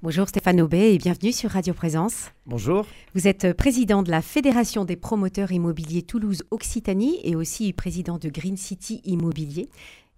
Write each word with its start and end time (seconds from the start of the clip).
Bonjour 0.00 0.28
Stéphane 0.28 0.60
Aubet 0.60 0.94
et 0.94 0.98
bienvenue 0.98 1.32
sur 1.32 1.50
Radio 1.50 1.74
Présence. 1.74 2.30
Bonjour. 2.46 2.86
Vous 3.16 3.26
êtes 3.26 3.52
président 3.52 4.04
de 4.04 4.12
la 4.12 4.22
Fédération 4.22 4.84
des 4.84 4.94
promoteurs 4.94 5.50
immobiliers 5.50 6.02
Toulouse-Occitanie 6.02 7.18
et 7.24 7.34
aussi 7.34 7.72
président 7.72 8.16
de 8.16 8.28
Green 8.28 8.56
City 8.56 9.00
Immobilier. 9.02 9.68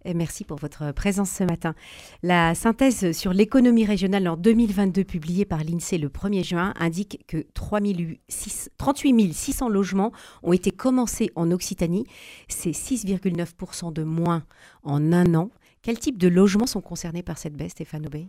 merci 0.04 0.44
pour 0.44 0.58
votre 0.58 0.92
présence 0.92 1.30
ce 1.30 1.44
matin. 1.44 1.74
La 2.22 2.54
synthèse 2.54 3.16
sur 3.16 3.32
l'économie 3.32 3.86
régionale 3.86 4.28
en 4.28 4.36
2022 4.36 5.02
publiée 5.02 5.46
par 5.46 5.64
l'INSEE 5.64 5.96
le 5.96 6.10
1er 6.10 6.44
juin 6.44 6.74
indique 6.78 7.24
que 7.26 7.46
38 7.54 8.20
600 8.28 9.70
logements 9.70 10.12
ont 10.42 10.52
été 10.52 10.72
commencés 10.72 11.30
en 11.36 11.50
Occitanie. 11.50 12.04
C'est 12.48 12.72
6,9% 12.72 13.94
de 13.94 14.02
moins 14.02 14.44
en 14.82 15.10
un 15.14 15.34
an. 15.34 15.48
Quel 15.80 15.98
type 15.98 16.18
de 16.18 16.28
logements 16.28 16.66
sont 16.66 16.82
concernés 16.82 17.22
par 17.22 17.38
cette 17.38 17.54
baisse, 17.54 17.72
Stéphane 17.72 18.06
Aubé? 18.06 18.28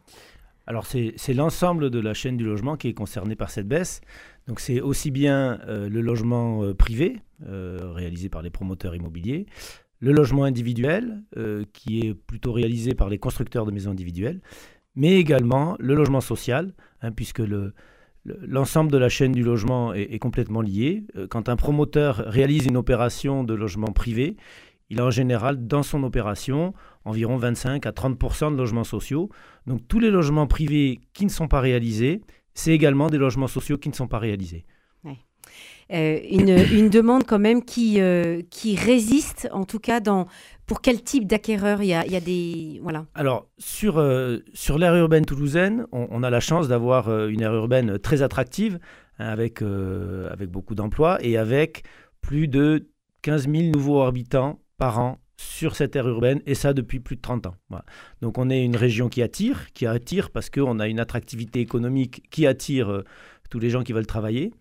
Alors 0.71 0.85
c'est 0.85 1.33
l'ensemble 1.33 1.89
de 1.89 1.99
la 1.99 2.13
chaîne 2.13 2.37
du 2.37 2.45
logement 2.45 2.77
qui 2.77 2.87
est 2.87 2.93
concerné 2.93 3.35
par 3.35 3.49
cette 3.49 3.68
baisse. 3.68 4.00
Donc 4.47 4.61
c'est 4.61 4.79
aussi 4.79 5.11
bien 5.11 5.59
euh, 5.68 5.89
le 5.89 6.00
logement 6.00 6.63
euh, 6.63 6.73
privé 6.73 7.18
euh, 7.46 7.91
réalisé 7.91 8.29
par 8.29 8.41
les 8.41 8.51
promoteurs 8.51 8.96
immobiliers, 8.96 9.47
le 9.99 10.13
logement 10.13 10.46
individuel 10.46 11.23
qui 11.73 11.99
est 11.99 12.13
plutôt 12.13 12.54
réalisé 12.54 12.93
par 12.93 13.10
les 13.10 13.18
constructeurs 13.18 13.65
de 13.65 13.71
maisons 13.71 13.91
individuelles, 13.91 14.39
mais 14.96 15.19
également 15.19 15.75
le 15.77 15.93
logement 15.93 16.21
social, 16.21 16.74
hein, 17.01 17.11
puisque 17.11 17.43
l'ensemble 18.25 18.93
de 18.93 18.97
la 18.97 19.10
chaîne 19.10 19.33
du 19.33 19.43
logement 19.43 19.93
est, 19.93 20.19
complètement 20.19 20.61
lié. 20.61 21.04
Quand 21.29 21.49
un 21.49 21.57
promoteur 21.57 22.24
réalise 22.27 22.65
une 22.65 22.77
opération 22.77 23.43
de 23.43 23.54
logement 23.54 23.91
privé, 23.91 24.38
il 24.91 25.00
a 25.00 25.05
en 25.05 25.09
général 25.09 25.68
dans 25.68 25.83
son 25.83 26.04
opération 26.04 26.73
environ 27.05 27.37
25 27.37 27.86
à 27.86 27.93
30 27.93 28.51
de 28.51 28.57
logements 28.57 28.83
sociaux. 28.83 29.29
Donc 29.65 29.87
tous 29.87 29.99
les 29.99 30.11
logements 30.11 30.47
privés 30.47 30.99
qui 31.13 31.23
ne 31.23 31.29
sont 31.29 31.47
pas 31.47 31.61
réalisés, 31.61 32.22
c'est 32.53 32.73
également 32.73 33.09
des 33.09 33.17
logements 33.17 33.47
sociaux 33.47 33.77
qui 33.77 33.88
ne 33.88 33.94
sont 33.94 34.09
pas 34.09 34.19
réalisés. 34.19 34.66
Euh, 35.93 36.19
une, 36.29 36.89
demande 36.89 37.25
quand 37.25 37.39
même 37.39 37.63
qui, 37.63 38.01
euh, 38.01 38.41
qui 38.49 38.75
résiste, 38.75 39.47
en 39.53 39.63
tout 39.63 39.79
cas, 39.79 40.01
dans, 40.01 40.27
pour 40.66 40.81
quel 40.81 41.01
type 41.01 41.25
d'acquéreur 41.25 41.81
il, 41.81 41.88
y 41.88 41.94
a, 41.95 42.19
des... 42.19 42.81
Voilà. 42.83 43.05
Alors, 43.16 43.47
sur, 43.57 43.97
euh, 43.97 44.39
sur 44.53 44.77
l'aire 44.77 44.95
urbaine 44.95 45.25
toulousaine, 45.25 45.85
on, 45.94 46.21
a 46.21 46.29
la 46.29 46.41
chance 46.41 46.67
d'avoir 46.67 47.27
une 47.27 47.41
aire 47.41 47.53
urbaine 47.53 47.97
très 47.97 48.21
attractive, 48.21 48.77
hein, 49.19 49.27
avec, 49.27 49.61
avec 49.61 50.49
beaucoup 50.49 50.75
d'emplois 50.75 51.17
et 51.21 51.38
avec 51.38 51.83
plus 52.19 52.49
de 52.49 52.89
15 53.21 53.49
000 53.49 53.63
nouveaux 53.71 54.01
habitants 54.03 54.59
par 54.81 54.97
an 54.97 55.19
sur 55.37 55.75
cette 55.75 55.95
aire 55.95 56.07
urbaine, 56.07 56.41
et 56.47 56.55
ça 56.55 56.73
depuis 56.73 56.99
plus 56.99 57.15
de 57.15 57.21
30 57.21 57.45
ans. 57.45 57.55
Donc 58.23 58.39
on 58.39 58.49
est 58.49 58.65
une 58.65 58.75
région 58.75 59.09
qui 59.09 59.21
attire, 59.21 59.71
qui 59.73 59.85
attire 59.85 60.31
parce 60.31 60.49
qu'on 60.49 60.79
a 60.79 60.88
une 60.88 60.99
attractivité 60.99 61.59
économique 61.59 62.23
qui 62.31 62.47
attire 62.47 62.89
euh, 62.89 63.03
tous 63.51 63.59
les 63.59 63.69
gens 63.69 63.83
qui 63.83 63.93
veulent 63.93 64.07
travailler. 64.07 64.51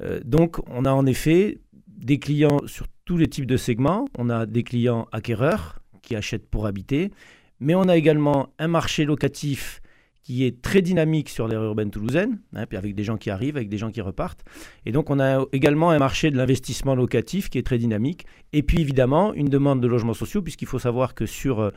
Euh, 0.00 0.20
donc 0.24 0.60
on 0.68 0.84
a 0.84 0.92
en 0.92 1.06
effet 1.06 1.58
des 1.88 2.20
clients 2.20 2.60
sur 2.66 2.86
tous 3.04 3.16
les 3.16 3.26
types 3.26 3.46
de 3.46 3.56
segments. 3.56 4.04
On 4.16 4.30
a 4.30 4.46
des 4.46 4.62
clients 4.62 5.08
acquéreurs 5.10 5.80
qui 6.02 6.14
achètent 6.14 6.48
pour 6.48 6.66
habiter, 6.66 7.10
mais 7.58 7.74
on 7.74 7.88
a 7.88 7.96
également 7.96 8.52
un 8.60 8.68
marché 8.68 9.04
locatif 9.04 9.80
qui 10.22 10.44
est 10.44 10.60
très 10.60 10.82
dynamique 10.82 11.28
sur 11.28 11.48
l'aire 11.48 11.62
urbaine 11.62 11.90
toulousaine, 11.90 12.40
hein, 12.54 12.66
puis 12.66 12.76
avec 12.76 12.94
des 12.94 13.04
gens 13.04 13.16
qui 13.16 13.30
arrivent, 13.30 13.56
avec 13.56 13.68
des 13.68 13.78
gens 13.78 13.90
qui 13.90 14.00
repartent. 14.00 14.44
Et 14.84 14.92
donc 14.92 15.10
on 15.10 15.20
a 15.20 15.44
également 15.52 15.90
un 15.90 15.98
marché 15.98 16.30
de 16.30 16.36
l'investissement 16.36 16.94
locatif 16.94 17.48
qui 17.48 17.58
est 17.58 17.62
très 17.62 17.78
dynamique. 17.78 18.26
Et 18.52 18.62
puis 18.62 18.80
évidemment 18.80 19.32
une 19.34 19.48
demande 19.48 19.80
de 19.80 19.88
logements 19.88 20.14
sociaux, 20.14 20.42
puisqu'il 20.42 20.68
faut 20.68 20.78
savoir 20.78 21.14
que 21.14 21.26
sur, 21.26 21.60
euh, 21.60 21.70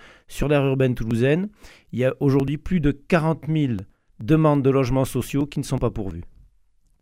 l'aire 0.50 0.66
urbaine 0.66 0.96
toulousaine, 0.96 1.50
il 1.94 2.00
y 2.00 2.06
a 2.06 2.14
aujourd'hui 2.20 2.58
plus 2.58 2.80
de 2.80 2.92
40 2.92 3.46
000 3.48 3.74
demandes 4.22 4.62
de 4.62 4.70
logements 4.70 5.06
sociaux 5.06 5.46
qui 5.46 5.60
ne 5.60 5.66
sont 5.66 5.80
pas 5.80 5.92
pourvues. 5.92 6.24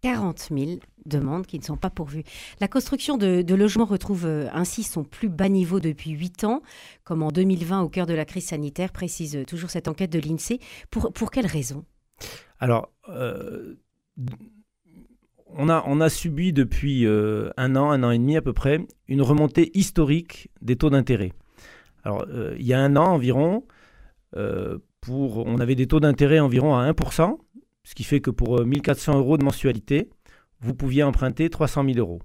40 0.02 0.50
000 0.52 0.80
demandes 1.06 1.46
qui 1.46 1.60
ne 1.60 1.64
sont 1.64 1.78
pas 1.78 1.90
pourvues. 1.90 2.24
La 2.60 2.68
construction 2.68 3.18
de, 3.18 3.54
logements 3.54 3.86
retrouve 3.86 4.26
euh, 4.26 4.48
ainsi 4.54 4.84
son 4.84 5.04
plus 5.04 5.30
bas 5.30 5.50
niveau 5.50 5.80
depuis 5.80 6.12
8 6.12 6.44
ans, 6.46 6.62
comme 7.04 7.24
en 7.24 7.32
2020 7.32 7.82
au 7.82 7.90
cœur 7.90 8.06
de 8.06 8.14
la 8.14 8.26
crise 8.26 8.46
sanitaire, 8.46 8.92
précise 8.92 9.36
euh, 9.36 9.44
toujours 9.44 9.70
cette 9.70 9.88
enquête 9.88 10.12
de 10.12 10.20
l'INSEE. 10.20 10.60
Pour, 10.92 11.12
pour 11.12 11.32
quelles 11.32 11.48
raisons 11.48 11.84
Alors, 12.60 12.92
euh, 13.10 13.76
on, 15.48 15.70
a, 15.70 15.84
on 15.88 16.00
a 16.00 16.10
subi 16.10 16.54
depuis 16.54 17.06
un 17.08 17.76
an, 17.76 17.92
un 17.92 18.04
an 18.04 18.12
et 18.12 18.18
demi 18.18 18.38
à 18.38 18.42
peu 18.42 18.54
près, 18.54 18.86
une 19.08 19.22
remontée 19.22 19.72
historique 19.78 20.50
des 20.62 20.76
taux 20.76 20.90
d'intérêt. 20.90 21.34
Alors, 22.04 22.26
il 22.58 22.66
y 22.66 22.74
a 22.74 22.80
un 22.80 22.96
an 22.96 23.06
environ, 23.06 23.64
pour, 25.02 25.38
on 25.38 25.60
avait 25.60 25.76
des 25.76 25.88
taux 25.88 26.00
d'intérêt 26.00 26.40
environ 26.40 26.76
à 26.76 26.92
1%, 26.92 27.38
ce 27.90 27.96
qui 27.96 28.04
fait 28.04 28.20
que 28.20 28.30
pour 28.30 28.64
1400 28.64 29.18
euros 29.18 29.40
de 29.40 29.44
mensualité, 29.44 30.10
vous 30.62 30.76
pouviez 30.76 31.02
emprunter 31.02 31.50
300 31.50 31.86
000 31.86 31.98
euros. 31.98 32.22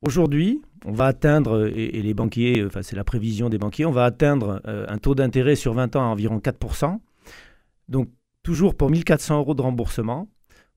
Aujourd'hui, 0.00 0.62
on 0.84 0.92
va 0.92 1.06
atteindre, 1.06 1.66
et, 1.74 1.90
les 1.90 2.14
banquiers, 2.14 2.64
enfin 2.64 2.80
c'est 2.80 2.94
la 2.94 3.02
prévision 3.02 3.48
des 3.48 3.58
banquiers, 3.58 3.84
on 3.84 3.90
va 3.90 4.04
atteindre 4.04 4.62
euh, 4.68 4.86
un 4.88 4.98
taux 4.98 5.16
d'intérêt 5.16 5.56
sur 5.56 5.74
20 5.74 5.96
ans 5.96 6.02
à 6.02 6.04
environ 6.04 6.38
4%. 6.38 7.00
Donc 7.88 8.10
toujours 8.44 8.76
pour 8.76 8.90
1400 8.90 9.38
euros 9.38 9.54
de 9.54 9.62
remboursement, 9.62 10.28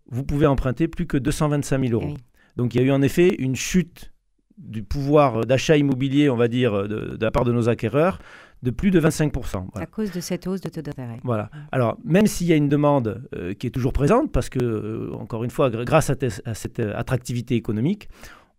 vous 0.07 0.23
pouvez 0.23 0.47
emprunter 0.47 0.87
plus 0.87 1.05
que 1.05 1.17
225 1.17 1.89
000 1.89 1.93
euros. 1.93 2.15
Donc 2.55 2.73
il 2.73 2.81
y 2.81 2.83
a 2.83 2.87
eu 2.87 2.91
en 2.91 3.03
effet 3.03 3.35
une 3.37 3.55
chute 3.55 4.11
du 4.57 4.81
pouvoir 4.81 5.45
d'achat 5.45 5.77
immobilier, 5.77 6.31
on 6.31 6.35
va 6.35 6.47
dire, 6.47 6.87
de, 6.87 7.15
la 7.21 7.29
part 7.29 7.45
de 7.45 7.51
nos 7.51 7.69
acquéreurs, 7.69 8.17
de 8.63 8.71
plus 8.71 8.91
de 8.91 8.99
25%. 8.99 9.65
À 9.75 9.85
cause 9.85 10.11
de 10.11 10.21
cette 10.21 10.47
hausse 10.47 10.61
de 10.61 10.69
taux 10.69 10.81
d'intérêt. 10.81 11.19
Voilà. 11.23 11.49
Alors, 11.73 11.97
même 12.05 12.27
s'il 12.27 12.47
y 12.47 12.53
a 12.53 12.55
une 12.55 12.69
demande 12.69 13.27
euh, 13.35 13.53
qui 13.53 13.67
est 13.67 13.71
toujours 13.71 13.91
présente, 13.91 14.31
parce 14.31 14.49
que, 14.49 14.59
euh, 14.59 15.13
encore 15.15 15.43
une 15.43 15.49
fois, 15.49 15.69
grâce 15.69 16.09
à, 16.09 16.15
cette 16.53 16.79
euh, 16.79 16.97
attractivité 16.97 17.55
économique, 17.55 18.07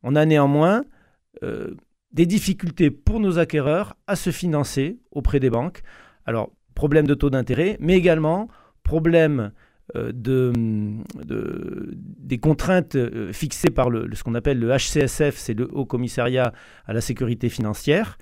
on 0.02 0.14
a 0.14 0.24
néanmoins 0.26 0.84
des 2.12 2.26
difficultés 2.26 2.90
pour 2.92 3.18
nos 3.18 3.40
acquéreurs 3.40 3.96
à 4.06 4.14
se 4.14 4.30
financer 4.30 5.00
auprès 5.10 5.40
des 5.40 5.50
banques. 5.50 5.82
Alors, 6.26 6.52
problème 6.74 7.08
de 7.08 7.14
taux 7.14 7.28
d'intérêt, 7.28 7.76
mais 7.80 7.94
également 7.94 8.48
problème 8.84 9.50
de, 9.94 10.52
des 11.26 12.38
contraintes 12.38 12.96
fixées 13.32 13.70
par 13.70 13.90
le, 13.90 14.08
ce 14.14 14.22
qu'on 14.22 14.36
appelle 14.36 14.60
le 14.60 14.70
HCSF, 14.70 15.36
c'est 15.36 15.54
le 15.54 15.68
Haut 15.72 15.86
Commissariat 15.86 16.52
à 16.86 16.92
la 16.92 17.00
sécurité 17.00 17.48
financière, 17.48 18.16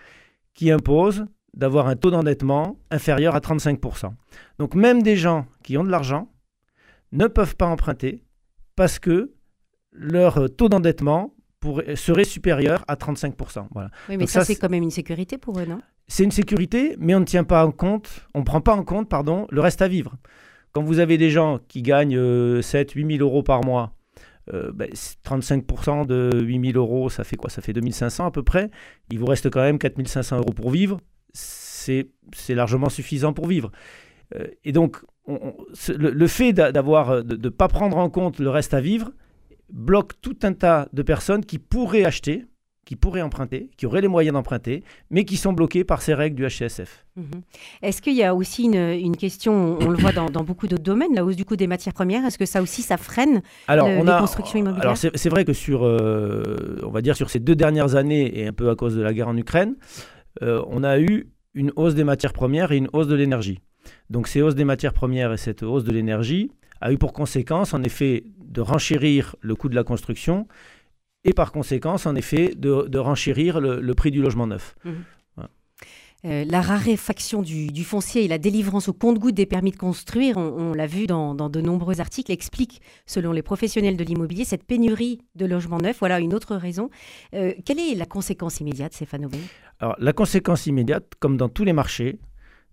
qui 0.54 0.70
impose 0.70 1.26
d'avoir 1.54 1.86
un 1.86 1.96
taux 1.96 2.10
d'endettement 2.10 2.78
inférieur 2.90 3.34
à 3.34 3.40
35%. 3.40 4.10
Donc 4.58 4.74
même 4.74 5.02
des 5.02 5.16
gens 5.16 5.46
qui 5.62 5.76
ont 5.76 5.84
de 5.84 5.90
l'argent 5.90 6.30
ne 7.12 7.26
peuvent 7.26 7.56
pas 7.56 7.66
emprunter 7.66 8.24
parce 8.76 8.98
que 8.98 9.34
leur 9.92 10.54
taux 10.56 10.68
d'endettement 10.68 11.34
serait 11.94 12.24
supérieur 12.24 12.84
à 12.88 12.96
35%. 12.96 13.66
Voilà. 13.72 13.90
Oui, 14.08 14.16
mais 14.16 14.26
ça, 14.26 14.44
c'est 14.44 14.56
quand 14.56 14.70
même 14.70 14.82
une 14.82 14.90
sécurité 14.90 15.38
pour 15.38 15.58
eux, 15.60 15.66
non? 15.66 15.80
C'est 16.08 16.24
une 16.24 16.30
sécurité, 16.30 16.96
mais 16.98 17.14
on 17.14 17.20
ne 17.20 17.24
tient 17.24 17.44
pas 17.44 17.64
en 17.64 17.70
compte, 17.70 18.26
on 18.34 18.42
prend 18.42 18.60
pas 18.60 18.74
en 18.74 18.82
compte, 18.82 19.08
pardon, 19.08 19.46
le 19.50 19.60
reste 19.60 19.80
à 19.82 19.88
vivre. 19.88 20.16
Quand 20.72 20.82
vous 20.82 20.98
avez 20.98 21.18
des 21.18 21.30
gens 21.30 21.60
qui 21.68 21.82
gagnent 21.82 22.60
7 22.60 22.92
8 22.92 23.18
000 23.18 23.22
euros 23.22 23.42
par 23.42 23.64
mois, 23.64 23.94
35% 24.50 24.52
euh, 24.52 24.72
ben, 24.72 26.06
de 26.06 26.40
8 26.42 26.72
000 26.72 26.78
euros, 26.78 27.08
ça 27.08 27.24
fait 27.24 27.36
quoi? 27.36 27.50
Ça 27.50 27.62
fait 27.62 27.72
2500 27.72 28.26
à 28.26 28.30
peu 28.30 28.42
près. 28.42 28.70
Il 29.10 29.18
vous 29.18 29.26
reste 29.26 29.48
quand 29.50 29.60
même 29.60 29.78
4 29.78 30.04
500 30.04 30.38
euros 30.38 30.52
pour 30.52 30.70
vivre 30.70 30.98
c'est 31.32 32.08
largement 32.48 32.88
suffisant 32.88 33.32
pour 33.32 33.46
vivre. 33.46 33.70
Euh, 34.36 34.46
et 34.64 34.72
donc, 34.72 34.98
le, 35.26 36.26
fait 36.26 36.52
d'avoir 36.52 37.10
euh, 37.10 37.22
de 37.22 37.36
ne 37.36 37.48
pas 37.48 37.68
prendre 37.68 37.96
en 37.96 38.10
compte 38.10 38.38
le 38.38 38.50
reste 38.50 38.74
à 38.74 38.80
vivre 38.80 39.12
bloque 39.72 40.12
tout 40.20 40.36
un 40.42 40.52
tas 40.52 40.88
de 40.92 41.02
personnes 41.02 41.44
qui 41.44 41.58
pourraient 41.58 42.04
acheter, 42.04 42.44
qui 42.84 42.96
pourraient 42.96 43.22
emprunter, 43.22 43.70
qui 43.76 43.86
auraient 43.86 44.00
les 44.00 44.08
moyens 44.08 44.34
d'emprunter, 44.34 44.82
mais 45.10 45.24
qui 45.24 45.36
sont 45.36 45.52
bloquées 45.52 45.84
par 45.84 46.02
ces 46.02 46.14
règles 46.14 46.36
du 46.36 46.46
HCSF. 46.46 47.06
Mhm. 47.16 47.24
Est-ce 47.80 48.02
qu'il 48.02 48.14
y 48.14 48.24
a 48.24 48.34
aussi 48.34 48.64
une, 48.64 49.16
question, 49.16 49.78
on 49.80 49.88
le 49.88 49.96
voit 49.96 50.12
dans, 50.12 50.44
beaucoup 50.44 50.66
d'autres 50.66 50.82
domaines, 50.82 51.14
la 51.14 51.24
hausse 51.24 51.36
du 51.36 51.44
coût 51.44 51.56
des 51.56 51.66
matières 51.66 51.94
premières, 51.94 52.24
est-ce 52.26 52.38
que 52.38 52.44
ça 52.44 52.60
aussi, 52.60 52.82
ça 52.82 52.96
freine 52.96 53.42
alors, 53.68 53.86
on 53.86 54.04
les 54.04 54.18
constructions 54.18 54.58
immobilières? 54.58 54.82
Alors 54.82 54.96
c'est 54.96 55.28
vrai 55.28 55.44
que 55.44 55.52
sur, 55.52 55.84
euh, 55.84 56.80
on 56.82 56.90
va 56.90 57.00
dire 57.00 57.16
sur 57.16 57.30
ces 57.30 57.40
deux 57.40 57.56
dernières 57.56 57.94
années, 57.94 58.40
et 58.40 58.48
un 58.48 58.52
peu 58.52 58.68
à 58.68 58.74
cause 58.74 58.96
de 58.96 59.02
la 59.02 59.14
guerre 59.14 59.28
en 59.28 59.36
Ukraine, 59.36 59.76
on 60.40 60.82
a 60.82 60.98
eu 60.98 61.28
une 61.54 61.72
hausse 61.76 61.94
des 61.94 62.04
matières 62.04 62.32
premières 62.32 62.72
et 62.72 62.76
une 62.76 62.88
hausse 62.92 63.08
de 63.08 63.14
l'énergie. 63.14 63.60
Donc 64.10 64.28
ces 64.28 64.42
hausses 64.42 64.54
des 64.54 64.64
matières 64.64 64.94
premières 64.94 65.32
et 65.32 65.36
cette 65.36 65.62
hausse 65.62 65.84
de 65.84 65.92
l'énergie 65.92 66.50
a 66.80 66.92
eu 66.92 66.98
pour 66.98 67.12
conséquence 67.12 67.74
en 67.74 67.82
effet 67.82 68.24
de 68.38 68.60
renchérir 68.60 69.36
le 69.40 69.54
coût 69.54 69.68
de 69.68 69.74
la 69.74 69.84
construction 69.84 70.46
et 71.24 71.32
par 71.32 71.52
conséquence 71.52 72.06
en 72.06 72.14
effet 72.16 72.52
de, 72.56 72.98
renchérir 72.98 73.60
le, 73.60 73.94
prix 73.94 74.10
du 74.10 74.20
logement 74.20 74.46
neuf. 74.46 74.74
Mmh. 74.84 74.90
Euh, 76.24 76.44
la 76.46 76.60
raréfaction 76.60 77.42
du, 77.42 77.82
foncier 77.82 78.24
et 78.24 78.28
la 78.28 78.38
délivrance 78.38 78.88
au 78.88 78.92
compte-goutte 78.92 79.34
des 79.34 79.46
permis 79.46 79.72
de 79.72 79.76
construire, 79.76 80.36
on, 80.36 80.72
l'a 80.72 80.86
vu 80.86 81.08
dans, 81.08 81.34
de 81.34 81.60
nombreux 81.60 82.00
articles, 82.00 82.30
expliquent, 82.30 82.80
selon 83.06 83.32
les 83.32 83.42
professionnels 83.42 83.96
de 83.96 84.04
l'immobilier, 84.04 84.44
cette 84.44 84.62
pénurie 84.62 85.18
de 85.34 85.46
logements 85.46 85.78
neufs. 85.78 85.98
Voilà 85.98 86.20
une 86.20 86.32
autre 86.32 86.54
raison. 86.54 86.90
Euh, 87.34 87.54
quelle 87.64 87.80
est 87.80 87.96
la 87.96 88.06
conséquence 88.06 88.60
immédiate, 88.60 88.94
Stéphane 88.94 89.24
Aubin? 89.24 89.38
Alors, 89.82 89.96
la 89.98 90.12
conséquence 90.12 90.66
immédiate, 90.66 91.12
comme 91.18 91.36
dans 91.36 91.48
tous 91.48 91.64
les 91.64 91.72
marchés, 91.72 92.20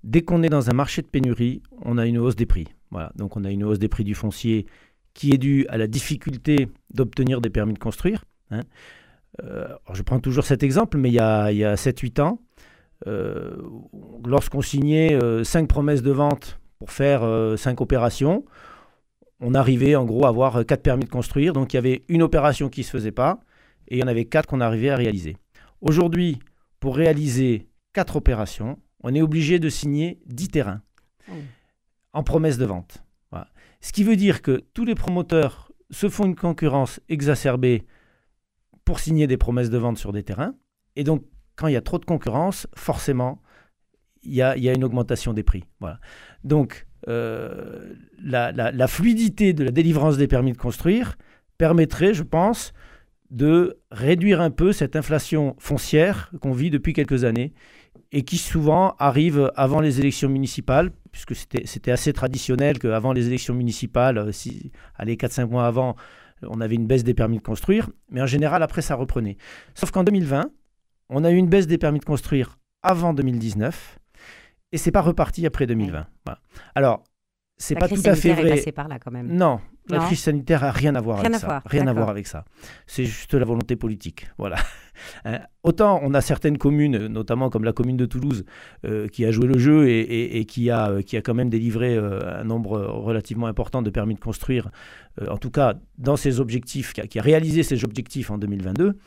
dès 0.04 0.22
qu'on 0.22 0.44
est 0.44 0.50
dans 0.50 0.70
un 0.70 0.74
marché 0.74 1.02
de 1.02 1.08
pénurie, 1.08 1.64
on 1.82 1.98
a 1.98 2.06
une 2.06 2.20
hausse 2.20 2.36
des 2.36 2.46
prix. 2.46 2.68
Voilà. 2.92 3.12
Donc 3.16 3.36
on 3.36 3.44
a 3.46 3.50
une 3.50 3.64
hausse 3.64 3.80
des 3.80 3.88
prix 3.88 4.04
du 4.04 4.14
foncier 4.14 4.68
qui 5.16 5.34
est 5.34 5.40
due 5.40 5.66
à 5.70 5.78
la 5.78 5.88
difficulté 5.88 6.70
d'obtenir 6.94 7.42
des 7.42 7.50
permis 7.50 7.74
de 7.74 7.80
construire. 7.80 8.26
Hein. 8.52 8.62
Euh, 9.44 9.70
je 9.92 10.04
prends 10.04 10.20
toujours 10.20 10.44
cet 10.46 10.62
exemple, 10.62 11.00
mais 11.00 11.10
il 11.10 11.16
y 11.16 11.20
a, 11.20 11.46
a 11.46 11.76
7-8 11.76 12.22
ans, 12.22 12.42
euh, 13.08 13.58
lorsqu'on 14.24 14.62
signait 14.62 15.18
5 15.44 15.68
promesses 15.68 16.04
de 16.04 16.12
vente 16.12 16.60
pour 16.78 16.92
faire 16.92 17.24
5 17.58 17.82
opérations, 17.82 18.46
on 19.40 19.56
arrivait 19.56 19.96
en 19.96 20.06
gros 20.06 20.26
à 20.26 20.30
avoir 20.30 20.64
4 20.64 20.84
permis 20.84 21.06
de 21.06 21.10
construire. 21.10 21.54
Donc 21.54 21.74
il 21.74 21.78
y 21.78 21.80
avait 21.80 22.04
une 22.08 22.22
opération 22.22 22.70
qui 22.70 22.82
ne 22.82 22.86
se 22.86 22.92
faisait 22.92 23.12
pas 23.12 23.40
et 23.88 23.96
il 23.96 24.00
y 24.00 24.04
en 24.04 24.08
avait 24.08 24.26
4 24.26 24.46
qu'on 24.46 24.62
arrivait 24.62 24.92
à 24.92 24.96
réaliser. 24.96 25.38
Aujourd'hui, 25.82 26.38
pour 26.80 26.96
réaliser 26.96 27.68
4 27.94 28.16
opérations, 28.18 28.80
on 29.04 29.14
est 29.14 29.22
obligé 29.22 29.60
de 29.60 29.70
signer 29.70 30.20
10 30.26 30.48
terrains 30.50 30.82
oh. 31.30 31.34
en 32.14 32.24
promesse 32.24 32.58
de 32.58 32.66
vente. 32.66 33.04
Ce 33.82 33.94
qui 33.94 34.04
veut 34.04 34.16
dire 34.16 34.42
que 34.42 34.64
tous 34.74 34.86
les 34.86 34.96
promoteurs 34.96 35.72
se 35.90 36.10
font 36.10 36.26
une 36.26 36.36
concurrence 36.36 37.00
exacerbée 37.10 37.86
pour 38.84 39.00
signer 39.00 39.28
des 39.28 39.38
promesses 39.38 39.70
de 39.70 39.78
vente 39.78 39.98
sur 39.98 40.12
des 40.12 40.24
terrains. 40.24 40.54
Et 40.96 41.04
donc, 41.04 41.24
quand 41.56 41.68
il 41.68 41.74
y 41.74 41.78
a 41.78 41.82
trop 41.82 42.00
de 42.00 42.06
concurrence, 42.06 42.68
forcément, 42.76 43.42
il 44.24 44.34
y 44.34 44.42
a, 44.42 44.56
une 44.56 44.84
augmentation 44.84 45.34
des 45.34 45.44
prix. 45.44 45.64
Voilà. 45.80 46.00
Donc, 46.44 46.88
euh, 47.08 47.94
la, 48.22 48.88
fluidité 48.88 49.54
de 49.54 49.64
la 49.64 49.72
délivrance 49.72 50.18
des 50.18 50.28
permis 50.28 50.52
de 50.52 50.58
construire 50.58 51.18
permettrait, 51.58 52.14
je 52.14 52.24
pense, 52.24 52.74
de 53.30 53.80
réduire 53.92 54.42
un 54.42 54.50
peu 54.50 54.72
cette 54.72 54.96
inflation 54.96 55.56
foncière 55.60 56.32
qu'on 56.42 56.52
vit 56.52 56.70
depuis 56.70 56.94
quelques 56.94 57.24
années 57.24 57.54
et 58.12 58.24
qui 58.24 58.38
souvent 58.38 58.96
arrive 58.98 59.52
avant 59.56 59.82
les 59.82 60.00
élections 60.00 60.30
municipales, 60.30 60.92
puisque 61.12 61.36
c'était 61.36 61.92
assez 61.92 62.14
traditionnel 62.14 62.80
qu'avant 62.80 63.14
les 63.14 63.28
élections 63.28 63.54
municipales, 63.54 64.18
euh, 64.18 64.32
si, 64.32 64.72
allez, 64.96 65.16
4-5 65.16 65.48
mois 65.48 65.68
avant, 65.68 65.96
on 66.44 66.62
avait 66.62 66.76
une 66.76 66.88
baisse 66.88 67.04
des 67.04 67.14
permis 67.14 67.38
de 67.38 67.44
construire, 67.44 67.90
mais 68.10 68.22
en 68.22 68.26
général, 68.26 68.64
après, 68.64 68.82
ça 68.82 68.96
reprenait. 68.96 69.38
Sauf 69.76 69.92
qu'en 69.92 70.04
2020, 70.04 70.50
on 71.10 71.24
a 71.24 71.32
eu 71.32 71.36
une 71.36 71.50
baisse 71.50 71.68
des 71.68 71.78
permis 71.78 72.00
de 72.00 72.06
construire 72.06 72.58
avant 72.82 73.14
2019, 73.14 74.00
et 74.72 74.78
c'est 74.78 74.92
pas 74.92 75.02
reparti 75.02 75.46
après 75.46 75.68
2020. 75.68 76.08
Alors, 76.76 77.04
c'est 77.58 77.76
pas 77.76 77.90
tout 77.90 78.02
à 78.06 78.16
fait 78.16 78.34
vrai. 78.34 78.62
par 78.72 78.88
là 78.88 79.00
quand 79.00 79.12
même. 79.12 79.28
Non, 79.28 79.60
la 79.90 80.00
crise 80.00 80.20
sanitaire 80.20 80.64
a 80.64 80.72
rien 80.72 80.96
à 80.96 81.02
voir 81.02 81.20
avec 81.20 81.36
ça. 81.36 81.62
Rien 81.66 81.88
à 81.88 81.94
voir 81.94 82.10
avec 82.10 82.28
ça. 82.28 82.46
C'est 82.88 83.06
juste 83.06 83.34
la 83.34 83.46
volonté 83.46 83.76
politique. 83.76 84.28
Voilà. 84.38 84.58
Hein, 85.26 85.40
autant 85.64 86.00
on 86.04 86.14
a 86.14 86.22
certaines 86.22 86.58
communes, 86.58 87.08
notamment 87.08 87.50
comme 87.50 87.64
la 87.64 87.74
commune 87.74 87.98
de 87.98 88.06
Toulouse, 88.06 88.46
euh, 88.86 89.08
qui 89.08 89.26
a 89.26 89.32
joué 89.32 89.48
le 89.48 89.58
jeu 89.58 89.90
et, 89.90 90.46
qui, 90.46 90.70
a, 90.70 90.90
euh, 90.90 91.02
qui 91.02 91.18
a 91.18 91.22
quand 91.22 91.34
même 91.34 91.50
délivré 91.50 91.96
euh, 91.96 92.42
un 92.42 92.44
nombre 92.44 92.80
relativement 92.80 93.48
important 93.48 93.82
de 93.82 93.90
permis 93.90 94.16
de 94.16 94.20
construire, 94.20 94.70
en 95.28 95.38
tout 95.38 95.52
cas 95.52 95.76
dans 95.98 96.16
ses 96.16 96.40
objectifs, 96.40 96.94
qui 96.94 97.02
a, 97.02 97.08
qui 97.08 97.20
a 97.20 97.22
réalisé 97.22 97.64
ses 97.64 97.84
objectifs 97.84 98.32
en 98.32 98.38
2022. 98.38 98.98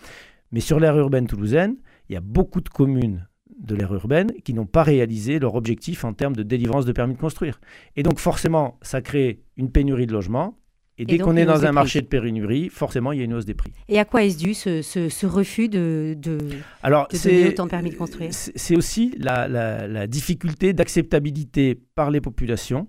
Mais 0.53 0.61
sur 0.61 0.79
l'aire 0.79 0.97
urbaine 0.99 1.27
toulousaine, 1.27 1.77
il 2.09 2.15
y 2.15 2.17
a 2.17 2.21
beaucoup 2.21 2.61
de 2.61 2.69
communes 2.69 3.27
de 3.63 3.75
l'aire 3.75 3.95
urbaine 3.95 4.33
qui 4.45 4.55
n'ont 4.55 4.67
pas 4.67 4.83
réalisé 4.83 5.39
leur 5.39 5.55
objectif 5.55 6.05
en 6.05 6.13
termes 6.13 6.37
de 6.37 6.43
délivrance 6.43 6.85
de 6.85 6.93
permis 6.93 7.15
de 7.15 7.19
construire. 7.19 7.61
Et 7.97 8.03
donc 8.03 8.19
forcément, 8.19 8.79
ça 8.83 9.01
crée 9.01 9.41
une 9.57 9.71
pénurie 9.71 10.07
de 10.07 10.13
logements. 10.13 10.59
Et, 11.03 11.05
dès 11.05 11.19
qu'on 11.19 11.37
est 11.37 11.45
dans 11.45 11.67
un 11.67 11.73
marché 11.73 12.01
de 12.01 12.07
pénurie, 12.07 12.69
forcément, 12.69 13.13
il 13.13 13.19
y 13.19 13.23
a 13.23 13.25
une 13.25 13.35
hausse 13.35 13.45
des 13.45 13.55
prix. 13.55 13.73
Et 13.89 13.99
à 13.99 14.05
quoi 14.05 14.23
est-ce 14.23 14.39
dû 14.39 14.55
ce, 14.55 15.27
refus 15.27 15.69
de, 15.69 16.17
de, 16.17 16.39
Alors, 16.83 17.09
de 17.09 17.19
donner 17.19 17.49
autant 17.49 17.65
de 17.65 17.71
permis 17.71 17.91
de 17.91 17.97
construire 17.97 18.31
C'est 18.33 18.77
aussi 18.77 19.15
la, 19.19 20.07
difficulté 20.07 20.73
d'acceptabilité 20.73 21.79
par 21.95 22.11
les 22.11 22.21
populations 22.21 22.89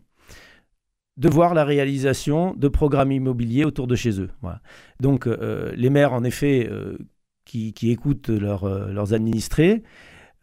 de 1.18 1.30
voir 1.30 1.54
la 1.54 1.64
réalisation 1.64 2.56
de 2.56 2.68
programmes 2.68 3.12
immobiliers 3.12 3.66
autour 3.66 3.86
de 3.86 3.96
chez 3.96 4.20
eux. 4.20 4.32
Voilà. 4.42 4.62
Donc 5.00 5.28
euh, 5.28 5.72
les 5.76 5.92
maires, 5.92 6.14
en 6.14 6.24
effet, 6.24 6.68
euh, 6.72 6.98
qui, 7.46 7.74
écoutent 7.84 8.32
euh, 8.32 8.92
leurs 8.92 9.14
administrés, 9.14 9.84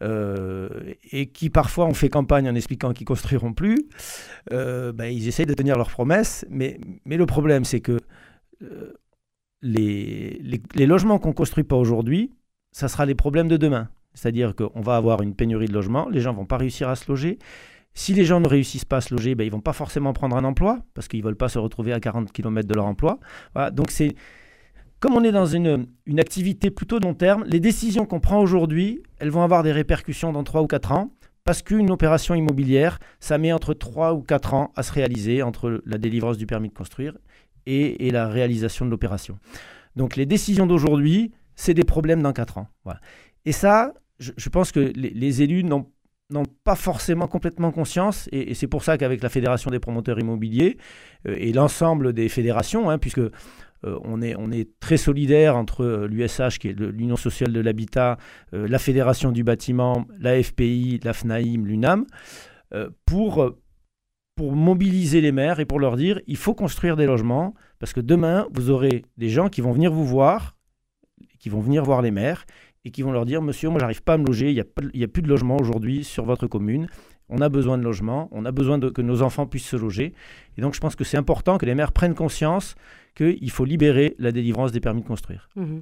euh, 0.01 0.69
et 1.11 1.27
qui 1.27 1.49
parfois 1.49 1.85
ont 1.85 1.93
fait 1.93 2.09
campagne 2.09 2.49
en 2.49 2.55
expliquant 2.55 2.91
qu'ils 2.91 3.05
construiront 3.05 3.53
plus, 3.53 3.85
euh, 4.51 4.91
ben, 4.91 5.05
ils 5.05 5.27
essayent 5.27 5.45
de 5.45 5.53
tenir 5.53 5.77
leurs 5.77 5.91
promesses. 5.91 6.45
Mais, 6.49 6.79
le 7.05 7.25
problème, 7.25 7.65
c'est 7.65 7.81
que 7.81 7.99
euh, 8.63 8.93
les, 9.61 10.41
logements 10.75 11.19
qu'on 11.19 11.29
ne 11.29 11.33
construit 11.33 11.63
pas 11.63 11.75
aujourd'hui, 11.75 12.31
ça 12.71 12.87
sera 12.87 13.05
les 13.05 13.15
problèmes 13.15 13.47
de 13.47 13.57
demain. 13.57 13.89
C'est-à-dire 14.13 14.55
qu'on 14.55 14.81
va 14.81 14.95
avoir 14.95 15.21
une 15.21 15.35
pénurie 15.35 15.67
de 15.67 15.73
logements, 15.73 16.09
les 16.09 16.19
gens 16.19 16.33
vont 16.33 16.45
pas 16.45 16.57
réussir 16.57 16.89
à 16.89 16.95
se 16.95 17.09
loger. 17.09 17.37
Si 17.93 18.13
les 18.13 18.25
gens 18.25 18.39
ne 18.39 18.47
réussissent 18.47 18.85
pas 18.85 18.97
à 18.97 19.01
se 19.01 19.13
loger, 19.13 19.35
ben, 19.35 19.43
ils 19.43 19.51
vont 19.51 19.61
pas 19.61 19.73
forcément 19.73 20.13
prendre 20.13 20.35
un 20.35 20.43
emploi, 20.45 20.79
parce 20.95 21.07
qu'ils 21.07 21.19
ne 21.19 21.25
veulent 21.25 21.37
pas 21.37 21.49
se 21.49 21.59
retrouver 21.59 21.93
à 21.93 21.99
40 21.99 22.31
km 22.31 22.67
de 22.67 22.73
leur 22.73 22.85
emploi. 22.85 23.19
Donc 23.73 23.91
c'est 23.91 24.15
comme 25.01 25.15
on 25.15 25.23
est 25.23 25.31
dans 25.31 25.47
une, 25.47 25.87
activité 26.19 26.69
plutôt 26.69 26.99
long 26.99 27.15
terme, 27.15 27.43
les 27.47 27.59
décisions 27.59 28.05
qu'on 28.05 28.19
prend 28.19 28.39
aujourd'hui, 28.39 29.01
elles 29.17 29.31
vont 29.31 29.41
avoir 29.41 29.63
des 29.63 29.71
répercussions 29.71 30.31
dans 30.31 30.43
3 30.43 30.61
ou 30.61 30.67
4 30.67 30.91
ans, 30.91 31.11
parce 31.43 31.63
qu'une 31.63 31.89
opération 31.89 32.35
immobilière, 32.35 32.99
ça 33.19 33.39
met 33.39 33.51
entre 33.51 33.73
3 33.73 34.13
ou 34.13 34.21
4 34.21 34.53
ans 34.53 34.71
à 34.75 34.83
se 34.83 34.93
réaliser 34.93 35.41
entre 35.41 35.81
la 35.87 35.97
délivrance 35.97 36.37
du 36.37 36.45
permis 36.45 36.69
de 36.69 36.75
construire 36.75 37.17
et, 37.65 38.11
la 38.11 38.27
réalisation 38.27 38.85
de 38.85 38.91
l'opération. 38.91 39.39
Donc 39.95 40.15
les 40.15 40.27
décisions 40.27 40.67
d'aujourd'hui, 40.67 41.31
c'est 41.55 41.73
des 41.73 41.83
problèmes 41.83 42.21
dans 42.21 42.31
4 42.31 42.59
ans. 42.59 42.67
Et 43.45 43.53
ça, 43.53 43.95
je, 44.19 44.49
pense 44.49 44.71
que 44.71 44.93
les, 44.95 45.41
élus 45.41 45.63
n'ont 45.63 45.87
pas 46.63 46.75
forcément 46.75 47.27
complètement 47.27 47.71
conscience, 47.71 48.29
et, 48.31 48.53
c'est 48.53 48.67
pour 48.67 48.83
ça 48.83 48.99
qu'avec 48.99 49.23
la 49.23 49.29
Fédération 49.29 49.71
des 49.71 49.79
promoteurs 49.79 50.19
immobiliers 50.19 50.77
euh, 51.27 51.35
et 51.39 51.53
l'ensemble 51.53 52.13
des 52.13 52.29
fédérations, 52.29 52.91
hein, 52.91 52.99
puisque 52.99 53.21
euh, 53.85 53.99
on, 54.03 54.21
est, 54.21 54.35
on 54.37 54.51
est 54.51 54.79
très 54.79 54.97
solidaire 54.97 55.55
entre 55.55 56.05
l'USH, 56.09 56.59
qui 56.59 56.69
est 56.69 56.79
l'Union 56.79 57.15
sociale 57.15 57.51
de 57.51 57.59
l'habitat, 57.59 58.17
euh, 58.53 58.67
la 58.67 58.79
Fédération 58.79 59.31
du 59.31 59.43
bâtiment, 59.43 60.05
la 60.19 60.41
FPI, 60.41 60.99
la 61.03 61.13
FNAIM, 61.13 61.65
l'UNAM, 61.65 62.05
euh, 62.73 62.89
pour, 63.05 63.55
pour 64.35 64.55
mobiliser 64.55 65.21
les 65.21 65.31
maires 65.31 65.59
et 65.59 65.65
pour 65.65 65.79
leur 65.79 65.97
dire 65.97 66.19
il 66.27 66.37
faut 66.37 66.53
construire 66.53 66.95
des 66.95 67.05
logements, 67.05 67.53
parce 67.79 67.93
que 67.93 68.01
demain, 68.01 68.47
vous 68.51 68.69
aurez 68.69 69.05
des 69.17 69.29
gens 69.29 69.49
qui 69.49 69.61
vont 69.61 69.71
venir 69.71 69.91
vous 69.91 70.05
voir, 70.05 70.57
qui 71.39 71.49
vont 71.49 71.59
venir 71.59 71.83
voir 71.83 72.01
les 72.01 72.11
maires, 72.11 72.45
et 72.85 72.91
qui 72.91 73.01
vont 73.01 73.11
leur 73.11 73.25
dire 73.25 73.41
Monsieur, 73.41 73.69
moi, 73.69 73.79
j'arrive 73.79 74.03
pas 74.03 74.13
à 74.13 74.17
me 74.17 74.25
loger, 74.25 74.49
il 74.49 74.55
n'y 74.55 74.59
a, 74.59 75.05
a, 75.05 75.07
plus 75.07 75.21
de 75.21 75.27
logement 75.27 75.57
aujourd'hui 75.57 76.03
sur 76.03 76.25
votre 76.25 76.47
commune. 76.47 76.87
On 77.31 77.41
a 77.41 77.49
besoin 77.49 77.77
de 77.77 77.83
logement, 77.83 78.29
on 78.31 78.45
a 78.45 78.51
besoin 78.51 78.79
que 78.79 79.01
nos 79.01 79.21
enfants 79.21 79.47
puissent 79.47 79.67
se 79.67 79.77
loger. 79.77 80.13
Et 80.57 80.61
donc, 80.61 80.75
je 80.75 80.79
pense 80.79 80.95
que 80.95 81.03
c'est 81.03 81.17
important 81.17 81.57
que 81.57 81.65
les 81.65 81.75
maires 81.75 81.93
prennent 81.93 82.15
conscience 82.15 82.75
qu'il 83.15 83.51
faut 83.51 83.65
libérer 83.65 84.15
la 84.19 84.31
délivrance 84.31 84.71
des 84.71 84.79
permis 84.79 85.01
de 85.01 85.07
construire. 85.07 85.49
Mhm. 85.55 85.81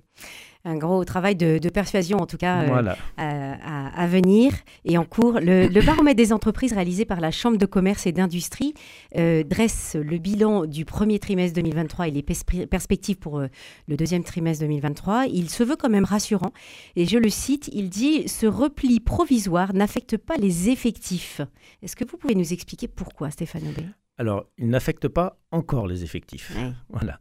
Un 0.69 0.77
gros 0.77 1.03
travail 1.03 1.35
de, 1.35 1.57
persuasion, 1.69 2.19
en 2.19 2.27
tout 2.27 2.37
cas, 2.37 2.61
euh, 2.61 2.93
à, 3.17 4.07
venir 4.07 4.53
et 4.85 4.99
en 4.99 5.03
cours. 5.03 5.39
Le, 5.41 5.83
baromètre 5.83 6.15
des 6.17 6.31
entreprises 6.31 6.73
réalisé 6.73 7.05
par 7.05 7.19
la 7.21 7.31
Chambre 7.31 7.57
de 7.57 7.65
commerce 7.65 8.05
et 8.05 8.11
d'industrie 8.11 8.75
euh, 9.17 9.43
dresse 9.43 9.95
le 9.99 10.19
bilan 10.19 10.67
du 10.67 10.85
premier 10.85 11.17
trimestre 11.17 11.55
2023 11.55 12.09
et 12.09 12.11
les 12.11 12.21
perspectives 12.21 13.17
pour 13.17 13.39
euh, 13.39 13.47
le 13.87 13.97
deuxième 13.97 14.23
trimestre 14.23 14.63
2023. 14.63 15.25
Il 15.25 15.49
se 15.49 15.63
veut 15.63 15.75
quand 15.75 15.89
même 15.89 16.05
rassurant. 16.05 16.53
Et 16.95 17.07
je 17.07 17.17
le 17.17 17.29
cite, 17.29 17.71
il 17.73 17.89
dit 17.89 18.27
Ce 18.27 18.45
repli 18.45 18.99
provisoire 18.99 19.73
n'affecte 19.73 20.17
pas 20.17 20.35
les 20.35 20.69
effectifs. 20.69 21.41
Est-ce 21.81 21.95
que 21.95 22.05
vous 22.05 22.17
pouvez 22.17 22.35
nous 22.35 22.53
expliquer 22.53 22.87
pourquoi, 22.87 23.31
Stéphane 23.31 23.67
Aubé? 23.69 23.85
Alors, 24.19 24.47
il 24.57 24.67
n'affecte 24.67 25.07
pas 25.07 25.39
encore 25.51 25.87
les 25.87 26.03
effectifs. 26.03 26.51
Voilà. 26.89 27.19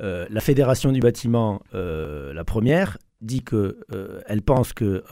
Euh, 0.00 0.26
la 0.28 0.40
Fédération 0.40 0.90
du 0.90 0.98
bâtiment, 0.98 1.62
euh, 1.74 2.34
la 2.34 2.44
première, 2.44 2.98
dit 3.20 3.42
qu'elle 3.42 3.74
euh, 3.92 4.20
elle 4.26 4.42
pense 4.42 4.72
que 4.72 5.04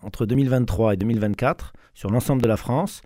entre 0.00 0.24
2023 0.24 0.94
et 0.94 0.96
2024, 0.96 1.74
sur 1.92 2.10
l'ensemble 2.10 2.40
de 2.40 2.48
la 2.48 2.56
France, 2.56 3.02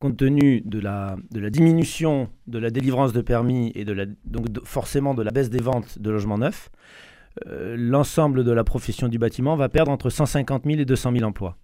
compte 0.00 0.16
tenu 0.18 0.60
de 0.60 0.80
la, 0.80 1.16
de 1.30 1.40
la 1.40 1.48
diminution 1.48 2.28
de 2.46 2.58
la 2.58 2.70
délivrance 2.70 3.12
de 3.12 3.22
permis 3.22 3.72
et 3.74 3.84
de 3.84 3.92
la, 3.92 4.04
donc 4.24 4.46
forcément 4.64 5.14
de 5.14 5.22
la 5.22 5.30
baisse 5.30 5.48
des 5.48 5.62
ventes 5.62 5.98
de 5.98 6.10
logements 6.10 6.38
neufs, 6.38 6.70
l'ensemble 7.46 8.44
de 8.44 8.52
la 8.52 8.64
profession 8.64 9.08
du 9.08 9.18
bâtiment 9.18 9.56
va 9.56 9.68
perdre 9.68 9.90
entre 9.90 10.10
150 10.10 10.64
000 10.64 10.80
et 10.80 10.84
200 10.84 11.12
000 11.12 11.24
emplois. 11.24 11.56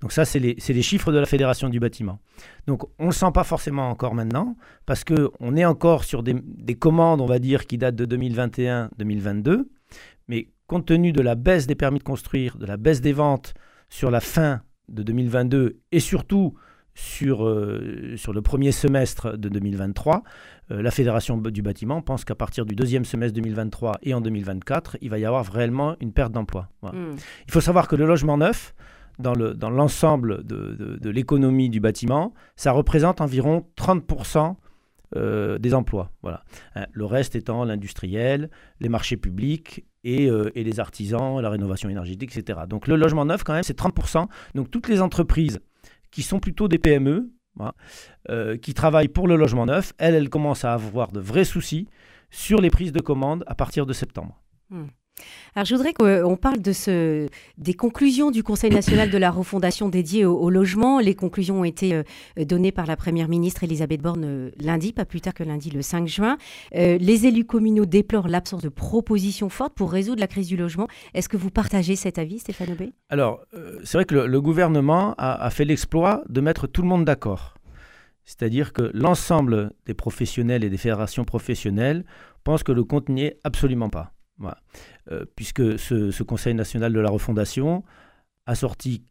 Donc 0.00 0.12
ça, 0.12 0.24
c'est 0.24 0.38
les, 0.38 0.82
chiffres 0.82 1.12
de 1.12 1.18
la 1.18 1.26
Fédération 1.26 1.68
du 1.68 1.80
bâtiment. 1.80 2.18
Donc 2.66 2.84
on 2.98 3.04
ne 3.04 3.08
le 3.08 3.14
sent 3.14 3.30
pas 3.32 3.44
forcément 3.44 3.90
encore 3.90 4.14
maintenant, 4.14 4.56
parce 4.86 5.04
qu'on 5.04 5.56
est 5.56 5.64
encore 5.64 6.04
sur 6.04 6.22
des, 6.22 6.34
des, 6.42 6.74
commandes, 6.74 7.20
on 7.20 7.26
va 7.26 7.38
dire, 7.38 7.66
qui 7.66 7.78
datent 7.78 7.96
de 7.96 8.16
2021-2022. 8.16 9.64
Mais 10.28 10.48
compte 10.66 10.86
tenu 10.86 11.12
de 11.12 11.20
la 11.20 11.34
baisse 11.34 11.66
des 11.66 11.74
permis 11.74 11.98
de 11.98 12.04
construire, 12.04 12.56
de 12.56 12.66
la 12.66 12.76
baisse 12.76 13.00
des 13.00 13.12
ventes 13.12 13.54
sur 13.88 14.10
la 14.10 14.20
fin 14.20 14.62
de 14.88 15.02
2022 15.02 15.80
et 15.92 16.00
surtout 16.00 16.54
sur, 16.94 17.44
euh, 17.44 18.14
sur 18.16 18.32
le 18.32 18.42
premier 18.42 18.72
semestre 18.72 19.36
de 19.36 19.48
2023, 19.48 20.22
euh, 20.70 20.82
la 20.82 20.90
Fédération 20.90 21.36
du 21.36 21.62
bâtiment 21.62 22.00
pense 22.02 22.24
qu'à 22.24 22.34
partir 22.34 22.64
du 22.64 22.74
deuxième 22.74 23.04
semestre 23.04 23.34
2023 23.34 23.98
et 24.02 24.14
en 24.14 24.20
2024, 24.20 24.98
il 25.00 25.10
va 25.10 25.18
y 25.18 25.24
avoir 25.24 25.44
réellement 25.46 25.96
une 26.00 26.12
perte 26.12 26.32
d'emploi. 26.32 26.68
Hmm. 26.82 27.16
Il 27.46 27.52
faut 27.52 27.60
savoir 27.60 27.88
que 27.88 27.96
le 27.96 28.06
logement 28.06 28.38
neuf, 28.38 28.74
dans 29.18 29.34
l'ensemble 29.70 30.42
dans 30.42 30.56
de, 30.56 30.98
de, 31.00 31.10
l'économie 31.10 31.70
du 31.70 31.80
bâtiment, 31.80 32.34
ça 32.56 32.72
représente 32.72 33.20
environ 33.20 33.64
30% 33.76 34.56
euh, 35.16 35.58
des 35.58 35.74
emplois. 35.74 36.10
Voilà. 36.22 36.42
Hein, 36.74 36.86
le 36.92 37.04
reste 37.04 37.36
étant 37.36 37.64
l'industriel, 37.64 38.50
les 38.80 38.88
marchés 38.88 39.16
publics 39.16 39.84
et, 40.02 40.28
euh, 40.28 40.50
et, 40.56 40.64
les 40.64 40.80
artisans, 40.80 41.40
la 41.40 41.50
rénovation 41.50 41.88
énergétique, 41.88 42.36
etc. 42.36 42.60
Donc 42.68 42.88
le 42.88 42.96
logement 42.96 43.24
neuf, 43.24 43.44
quand 43.44 43.52
même, 43.52 43.62
c'est 43.62 43.78
30%. 43.78 44.26
Donc 44.56 44.72
toutes 44.72 44.88
les 44.88 45.00
entreprises 45.00 45.60
qui 46.14 46.22
sont 46.22 46.38
plutôt 46.38 46.68
des 46.68 46.78
PME, 46.78 47.32
euh, 48.30 48.56
qui 48.56 48.72
travaillent 48.72 49.08
pour 49.08 49.26
le 49.26 49.34
logement 49.34 49.66
neuf, 49.66 49.92
elles, 49.98 50.14
elles 50.14 50.28
commencent 50.28 50.64
à 50.64 50.72
avoir 50.72 51.10
de 51.10 51.18
vrais 51.18 51.44
soucis 51.44 51.88
sur 52.30 52.60
les 52.60 52.70
prises 52.70 52.92
de 52.92 53.00
commandes 53.00 53.42
à 53.48 53.56
partir 53.56 53.84
de 53.84 53.92
septembre. 53.92 54.40
Hmm. 54.70 54.86
Alors, 55.54 55.66
je 55.66 55.74
voudrais 55.76 55.92
qu'on 55.92 56.36
parle 56.36 56.60
de 56.60 56.72
ce, 56.72 57.28
des 57.58 57.74
conclusions 57.74 58.32
du 58.32 58.42
Conseil 58.42 58.70
national 58.70 59.10
de 59.10 59.18
la 59.18 59.30
refondation 59.30 59.88
dédié 59.88 60.24
au, 60.24 60.50
logement. 60.50 60.98
Les 60.98 61.14
conclusions 61.14 61.60
ont 61.60 61.64
été 61.64 61.94
euh, 61.94 62.44
données 62.44 62.72
par 62.72 62.86
la 62.86 62.96
Première 62.96 63.28
ministre 63.28 63.62
Elisabeth 63.62 64.02
Borne 64.02 64.24
euh, 64.24 64.50
lundi, 64.58 64.92
pas 64.92 65.04
plus 65.04 65.20
tard 65.20 65.32
que 65.32 65.44
lundi 65.44 65.70
le 65.70 65.82
5 65.82 66.08
juin. 66.08 66.36
les 66.72 67.26
élus 67.26 67.44
communaux 67.44 67.86
déplorent 67.86 68.28
l'absence 68.28 68.62
de 68.62 68.68
propositions 68.68 69.48
fortes 69.48 69.74
pour 69.74 69.92
résoudre 69.92 70.20
la 70.20 70.26
crise 70.26 70.48
du 70.48 70.56
logement. 70.56 70.88
Est-ce 71.14 71.28
que 71.28 71.36
vous 71.36 71.50
partagez 71.50 71.94
cet 71.94 72.18
avis, 72.18 72.40
Stéphane 72.40 72.72
Aubé? 72.72 72.92
Alors, 73.08 73.40
c'est 73.84 73.98
vrai 73.98 74.04
que 74.04 74.14
le, 74.14 74.40
gouvernement 74.40 75.14
a 75.18 75.48
fait 75.50 75.64
l'exploit 75.64 76.22
de 76.28 76.40
mettre 76.40 76.66
tout 76.66 76.82
le 76.82 76.88
monde 76.88 77.04
d'accord. 77.04 77.54
C'est-à-dire 78.24 78.72
que 78.72 78.90
l'ensemble 78.94 79.72
des 79.86 79.94
professionnels 79.94 80.64
et 80.64 80.70
des 80.70 80.76
fédérations 80.76 81.24
professionnelles 81.24 82.04
pensent 82.42 82.62
que 82.62 82.72
le 82.72 82.84
compte 82.84 83.08
n'y 83.08 83.24
est 83.24 83.38
absolument 83.44 83.90
pas. 83.90 84.13
Euh, 85.10 85.24
puisque 85.36 85.78
ce, 85.78 86.22
Conseil 86.22 86.54
national 86.54 86.92
de 86.92 87.00
la 87.00 87.10
refondation 87.10 87.84
a 88.46 88.54
sorti 88.54 89.04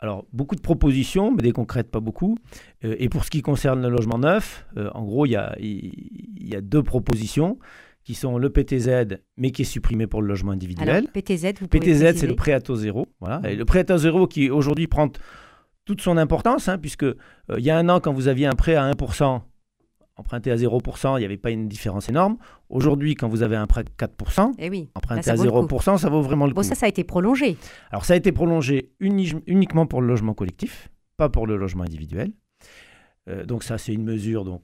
alors, 0.00 0.26
beaucoup 0.32 0.54
de 0.54 0.60
propositions, 0.60 1.34
mais 1.34 1.42
des 1.42 1.52
concrètes 1.52 1.90
pas 1.90 2.00
beaucoup. 2.00 2.36
Euh, 2.84 2.94
et 2.98 3.08
pour 3.08 3.24
ce 3.24 3.30
qui 3.30 3.40
concerne 3.40 3.82
le 3.82 3.88
logement 3.88 4.18
neuf, 4.18 4.66
euh, 4.76 4.90
en 4.92 5.02
gros, 5.04 5.24
il 5.24 5.30
y 5.30 5.36
a, 5.36 5.56
y 5.58 6.54
a, 6.54 6.60
deux 6.60 6.82
propositions 6.82 7.58
qui 8.02 8.14
sont 8.14 8.36
le 8.36 8.50
PTZ, 8.50 9.16
mais 9.38 9.50
qui 9.50 9.62
est 9.62 9.64
supprimé 9.64 10.06
pour 10.06 10.20
le 10.20 10.28
logement 10.28 10.52
individuel. 10.52 10.90
Alors, 10.90 11.10
PTZ, 11.10 11.54
vous 11.58 11.68
PTZ, 11.68 12.16
c'est 12.16 12.26
le 12.26 12.36
prêt 12.36 12.52
à 12.52 12.60
taux 12.60 12.76
zéro. 12.76 13.06
Voilà. 13.20 13.40
Et 13.50 13.56
le 13.56 13.64
prêt 13.64 13.78
à 13.78 13.84
taux 13.84 13.96
zéro 13.96 14.26
qui 14.26 14.50
aujourd'hui 14.50 14.88
prend 14.88 15.10
toute 15.86 16.02
son 16.02 16.16
importance, 16.18 16.68
hein, 16.68 16.78
puisque 16.78 17.04
euh, 17.04 17.14
il 17.56 17.64
y 17.64 17.70
a 17.70 17.78
un 17.78 17.88
an, 17.88 18.00
quand 18.00 18.12
vous 18.12 18.28
aviez 18.28 18.46
un 18.46 18.54
prêt 18.54 18.74
à 18.74 18.90
1%, 18.90 19.40
emprunté 20.16 20.50
à 20.50 20.56
0%, 20.56 21.16
il 21.16 21.18
n'y 21.20 21.24
avait 21.24 21.36
pas 21.36 21.50
une 21.50 21.68
différence 21.68 22.08
énorme. 22.08 22.36
Aujourd'hui, 22.68 23.14
quand 23.14 23.28
vous 23.28 23.42
avez 23.42 23.56
un 23.56 23.66
prêt 23.66 23.82
à 23.82 24.06
4%, 24.06 24.52
eh 24.58 24.70
oui, 24.70 24.88
emprunté 24.94 25.30
à 25.30 25.34
0%, 25.34 25.98
ça 25.98 26.08
vaut 26.08 26.22
vraiment 26.22 26.46
le 26.46 26.52
coup. 26.52 26.56
Bon, 26.56 26.62
ça, 26.62 26.74
ça 26.74 26.86
a 26.86 26.88
été 26.88 27.04
prolongé. 27.04 27.56
Alors, 27.90 28.04
ça 28.04 28.14
a 28.14 28.16
été 28.16 28.32
prolongé 28.32 28.92
uniquement 29.00 29.86
pour 29.86 30.00
le 30.00 30.06
logement 30.06 30.34
collectif, 30.34 30.90
pas 31.16 31.28
pour 31.28 31.46
le 31.46 31.56
logement 31.56 31.84
individuel. 31.84 32.32
Euh, 33.28 33.44
donc, 33.44 33.64
ça, 33.64 33.78
c'est 33.78 33.92
une 33.92 34.04
mesure 34.04 34.44
donc, 34.44 34.62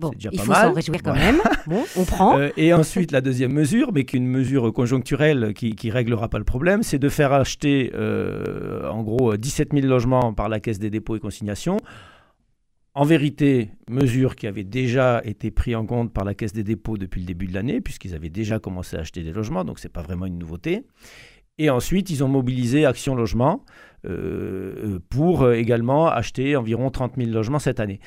Bon, 0.00 0.12
il 0.18 0.40
faut 0.40 0.54
s'en 0.54 0.72
réjouir 0.72 1.02
quand 1.02 1.14
même. 1.14 1.42
Bon, 1.66 1.84
on 1.94 2.04
prend. 2.04 2.38
Euh, 2.38 2.48
et 2.56 2.72
ensuite, 2.72 3.12
la 3.12 3.20
deuxième 3.20 3.52
mesure, 3.52 3.92
mais 3.92 4.04
qui 4.04 4.16
est 4.16 4.18
une 4.18 4.26
mesure 4.26 4.72
conjoncturelle 4.72 5.52
qui 5.52 5.76
ne 5.84 5.92
réglera 5.92 6.28
pas 6.28 6.38
le 6.38 6.44
problème, 6.44 6.82
c'est 6.82 6.98
de 6.98 7.08
faire 7.10 7.34
acheter 7.34 7.92
euh, 7.94 8.88
en 8.88 9.02
gros 9.02 9.36
17 9.36 9.74
000 9.74 9.86
logements 9.86 10.32
par 10.32 10.48
la 10.48 10.58
Caisse 10.58 10.78
des 10.78 10.88
dépôts 10.88 11.16
et 11.16 11.20
consignations. 11.20 11.76
En 12.94 13.04
vérité, 13.04 13.70
mesure 13.88 14.34
qui 14.34 14.48
avait 14.48 14.64
déjà 14.64 15.22
été 15.24 15.52
prise 15.52 15.76
en 15.76 15.86
compte 15.86 16.12
par 16.12 16.24
la 16.24 16.34
Caisse 16.34 16.52
des 16.52 16.64
dépôts 16.64 16.96
depuis 16.96 17.20
le 17.20 17.26
début 17.26 17.46
de 17.46 17.54
l'année, 17.54 17.80
puisqu'ils 17.80 18.16
avaient 18.16 18.30
déjà 18.30 18.58
commencé 18.58 18.96
à 18.96 19.00
acheter 19.00 19.22
des 19.22 19.32
logements, 19.32 19.64
donc 19.64 19.78
ce 19.78 19.86
n'est 19.86 19.92
pas 19.92 20.02
vraiment 20.02 20.26
une 20.26 20.38
nouveauté. 20.38 20.84
Et 21.58 21.70
ensuite, 21.70 22.10
ils 22.10 22.24
ont 22.24 22.28
mobilisé 22.28 22.86
Action 22.86 23.14
Logement 23.14 23.64
euh, 24.06 24.98
pour 25.08 25.52
également 25.52 26.08
acheter 26.08 26.56
environ 26.56 26.90
30 26.90 27.16
000 27.16 27.30
logements 27.30 27.58
cette 27.58 27.80
année. 27.80 28.00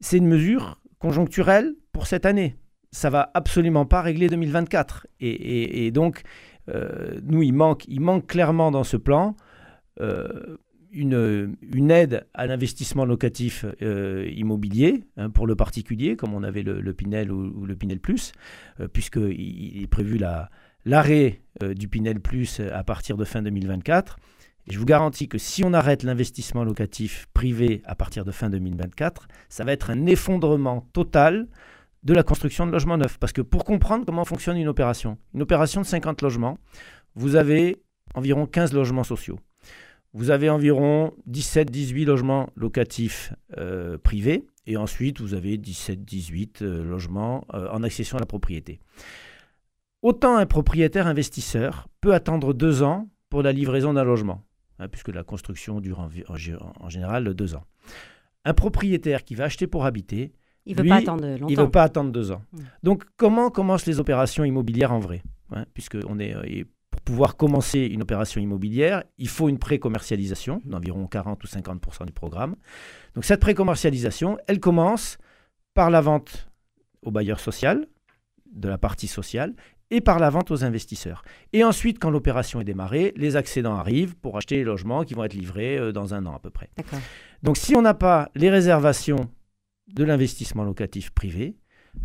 C'est 0.00 0.16
une 0.16 0.26
mesure 0.26 0.80
conjoncturel 0.98 1.74
pour 1.92 2.06
cette 2.06 2.26
année. 2.26 2.56
Ça 2.90 3.10
va 3.10 3.30
absolument 3.34 3.84
pas 3.84 4.02
régler 4.02 4.28
2024. 4.28 5.06
Et, 5.20 5.90
donc, 5.92 6.22
euh, 6.68 7.20
nous, 7.22 7.42
il 7.42 7.52
manque, 7.52 8.26
clairement 8.26 8.70
dans 8.70 8.82
ce 8.82 8.96
plan 8.96 9.36
euh, 10.00 10.56
une, 10.92 11.90
aide 11.90 12.26
à 12.34 12.46
l'investissement 12.46 13.04
locatif 13.04 13.64
euh, 13.82 14.28
immobilier 14.34 15.04
hein, 15.16 15.30
pour 15.30 15.46
le 15.46 15.56
particulier, 15.56 16.16
comme 16.16 16.34
on 16.34 16.42
avait 16.42 16.62
le, 16.62 16.92
Pinel 16.92 17.30
ou, 17.32 17.66
le 17.66 17.76
Pinel 17.76 18.00
Plus, 18.00 18.32
puisqu'il 18.92 19.82
est 19.82 19.86
prévu 19.86 20.18
l'arrêt 20.84 21.42
du 21.74 21.88
Pinel 21.88 22.20
Plus 22.20 22.60
à 22.60 22.84
partir 22.84 23.16
de 23.16 23.24
fin 23.24 23.42
2024 23.42 24.16
je 24.70 24.78
vous 24.78 24.84
garantis 24.84 25.28
que 25.28 25.38
si 25.38 25.64
on 25.64 25.72
arrête 25.72 26.02
l'investissement 26.02 26.64
locatif 26.64 27.26
privé 27.34 27.82
à 27.84 27.94
partir 27.94 28.24
de 28.24 28.30
fin 28.30 28.50
2024, 28.50 29.26
ça 29.48 29.64
va 29.64 29.72
être 29.72 29.90
un 29.90 30.06
effondrement 30.06 30.86
total 30.92 31.48
de 32.02 32.14
la 32.14 32.22
construction 32.22 32.66
de 32.66 32.72
logements 32.72 32.96
neufs. 32.96 33.18
Parce 33.18 33.32
que 33.32 33.42
pour 33.42 33.64
comprendre 33.64 34.06
comment 34.06 34.24
fonctionne 34.24 34.56
une 34.56 34.68
opération, 34.68 35.18
une 35.34 35.42
opération 35.42 35.80
de 35.80 35.86
50 35.86 36.22
logements, 36.22 36.58
vous 37.14 37.36
avez 37.36 37.82
environ 38.14 38.46
15 38.46 38.72
logements 38.72 39.04
sociaux. 39.04 39.38
Vous 40.12 40.30
avez 40.30 40.50
environ 40.50 41.12
17-18 41.30 42.04
logements 42.04 42.50
locatifs 42.56 43.32
euh, 43.58 43.96
privés. 43.98 44.46
Et 44.66 44.76
ensuite, 44.76 45.20
vous 45.20 45.34
avez 45.34 45.56
17-18 45.56 46.62
euh, 46.62 46.84
logements 46.84 47.44
euh, 47.54 47.68
en 47.70 47.82
accession 47.82 48.16
à 48.16 48.20
la 48.20 48.26
propriété. 48.26 48.80
Autant 50.02 50.36
un 50.36 50.46
propriétaire 50.46 51.06
investisseur 51.06 51.88
peut 52.00 52.14
attendre 52.14 52.54
deux 52.54 52.82
ans 52.82 53.08
pour 53.28 53.42
la 53.42 53.52
livraison 53.52 53.92
d'un 53.92 54.04
logement. 54.04 54.42
Hein, 54.80 54.88
puisque 54.88 55.08
la 55.08 55.22
construction 55.22 55.80
dure 55.80 56.00
en, 56.00 56.88
général 56.88 57.34
deux 57.34 57.54
ans. 57.54 57.64
Un 58.46 58.54
propriétaire 58.54 59.24
qui 59.24 59.34
va 59.34 59.44
acheter 59.44 59.66
pour 59.66 59.84
habiter, 59.84 60.32
il 60.64 60.74
ne 60.74 60.82
veut 60.82 60.88
pas 60.88 60.96
attendre 60.96 61.26
longtemps. 61.26 61.48
Il 61.48 61.56
veut 61.58 61.70
pas 61.70 61.82
attendre 61.82 62.10
deux 62.10 62.32
ans. 62.32 62.42
Hmm. 62.52 62.60
Donc, 62.82 63.04
comment 63.18 63.50
commencent 63.50 63.84
les 63.84 64.00
opérations 64.00 64.42
immobilières 64.42 64.92
en 64.92 64.98
vrai 64.98 65.22
hein, 65.52 65.66
Puisque 65.74 65.98
on 66.08 66.18
est, 66.18 66.64
pouvoir 67.10 67.36
commencer 67.36 67.80
une 67.80 68.02
opération 68.02 68.40
immobilière, 68.40 69.02
il 69.18 69.28
faut 69.28 69.48
une 69.48 69.58
pré-commercialisation 69.58 70.62
d'environ 70.64 71.08
40 71.08 71.42
ou 71.42 71.46
50 71.48 72.06
du 72.06 72.12
programme. 72.12 72.54
Donc, 73.16 73.24
cette 73.24 73.40
pré-commercialisation, 73.40 74.38
elle 74.46 74.60
commence 74.60 75.18
par 75.74 75.90
la 75.90 76.00
vente 76.00 76.48
au 77.02 77.10
bailleur 77.10 77.40
social, 77.40 77.88
de 78.52 78.68
la 78.68 78.78
partie 78.78 79.08
sociale, 79.08 79.56
et 79.90 80.00
par 80.00 80.20
la 80.20 80.30
vente 80.30 80.52
aux 80.52 80.62
investisseurs. 80.62 81.22
Et 81.52 81.64
ensuite, 81.64 81.98
quand 81.98 82.10
l'opération 82.10 82.60
est 82.60 82.64
démarrée, 82.64 83.12
les 83.16 83.34
accédants 83.34 83.74
arrivent 83.74 84.14
pour 84.16 84.36
acheter 84.36 84.58
les 84.58 84.64
logements 84.64 85.02
qui 85.02 85.14
vont 85.14 85.24
être 85.24 85.34
livrés 85.34 85.78
euh, 85.78 85.90
dans 85.90 86.14
un 86.14 86.26
an 86.26 86.36
à 86.36 86.38
peu 86.38 86.50
près. 86.50 86.70
Donc 87.42 87.56
si 87.56 87.74
on 87.74 87.82
n'a 87.82 87.94
pas 87.94 88.30
les 88.36 88.50
réservations 88.50 89.28
de 89.88 90.04
l'investissement 90.04 90.62
locatif 90.62 91.10
privé, 91.10 91.56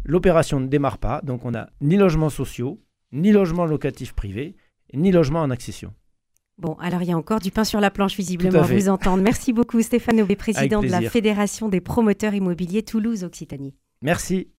l'opération 0.03 0.59
ne 0.59 0.65
démarre 0.65 0.97
pas. 0.97 1.21
Donc 1.21 1.45
on 1.45 1.51
n'a 1.51 1.69
ni 1.79 1.95
logements 1.95 2.31
sociaux, 2.31 2.81
ni 3.11 3.31
logements 3.31 3.65
locatifs 3.65 4.13
privés, 4.13 4.55
ni 4.95 5.11
logements 5.11 5.41
en 5.41 5.49
accession. 5.49 5.93
Bon, 6.57 6.75
alors 6.79 7.01
il 7.01 7.09
y 7.09 7.11
a 7.11 7.17
encore 7.17 7.39
du 7.39 7.51
pain 7.51 7.65
sur 7.65 7.81
la 7.81 7.91
planche, 7.91 8.15
visiblement, 8.15 8.59
à 8.59 8.63
vous 8.63 8.87
entendre. 8.89 9.21
Merci 9.21 9.51
beaucoup, 9.51 9.81
Stéphane 9.81 10.21
Aubé, 10.21 10.35
président 10.35 10.81
de 10.81 10.87
la 10.87 11.01
Fédération 11.01 11.67
des 11.67 11.81
promoteurs 11.81 12.33
immobiliers 12.33 12.83
Toulouse-Occitanie. 12.83 13.75
Merci. 14.01 14.47